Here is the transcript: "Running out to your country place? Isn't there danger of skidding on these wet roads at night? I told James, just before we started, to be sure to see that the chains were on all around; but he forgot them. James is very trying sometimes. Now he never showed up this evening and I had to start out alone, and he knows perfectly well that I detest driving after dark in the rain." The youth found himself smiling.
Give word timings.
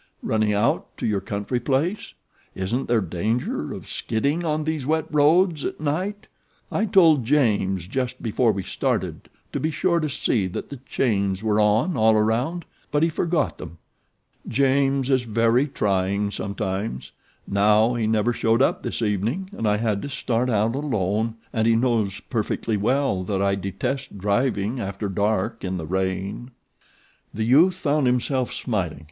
"Running 0.23 0.51
out 0.51 0.97
to 0.97 1.05
your 1.05 1.21
country 1.21 1.59
place? 1.59 2.15
Isn't 2.55 2.87
there 2.87 3.01
danger 3.01 3.71
of 3.71 3.87
skidding 3.87 4.43
on 4.43 4.63
these 4.63 4.83
wet 4.83 5.05
roads 5.11 5.63
at 5.63 5.79
night? 5.79 6.25
I 6.71 6.85
told 6.85 7.23
James, 7.23 7.85
just 7.85 8.19
before 8.23 8.51
we 8.51 8.63
started, 8.63 9.29
to 9.53 9.59
be 9.59 9.69
sure 9.69 9.99
to 9.99 10.09
see 10.09 10.47
that 10.47 10.69
the 10.71 10.77
chains 10.87 11.43
were 11.43 11.59
on 11.59 11.95
all 11.95 12.15
around; 12.15 12.65
but 12.89 13.03
he 13.03 13.09
forgot 13.09 13.59
them. 13.59 13.77
James 14.47 15.11
is 15.11 15.21
very 15.25 15.67
trying 15.67 16.31
sometimes. 16.31 17.11
Now 17.47 17.93
he 17.93 18.07
never 18.07 18.33
showed 18.33 18.63
up 18.63 18.81
this 18.81 19.03
evening 19.03 19.51
and 19.55 19.67
I 19.67 19.77
had 19.77 20.01
to 20.01 20.09
start 20.09 20.49
out 20.49 20.73
alone, 20.73 21.35
and 21.53 21.67
he 21.67 21.75
knows 21.75 22.19
perfectly 22.21 22.75
well 22.75 23.23
that 23.25 23.39
I 23.43 23.53
detest 23.53 24.17
driving 24.17 24.79
after 24.79 25.07
dark 25.09 25.63
in 25.63 25.77
the 25.77 25.85
rain." 25.85 26.49
The 27.35 27.43
youth 27.45 27.75
found 27.75 28.07
himself 28.07 28.51
smiling. 28.51 28.97